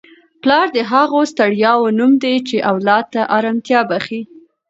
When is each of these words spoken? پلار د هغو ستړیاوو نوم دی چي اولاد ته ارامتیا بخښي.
پلار 0.41 0.67
د 0.77 0.79
هغو 0.91 1.19
ستړیاوو 1.31 1.95
نوم 1.97 2.11
دی 2.23 2.35
چي 2.47 2.57
اولاد 2.71 3.05
ته 3.13 3.21
ارامتیا 3.37 3.79
بخښي. 3.89 4.21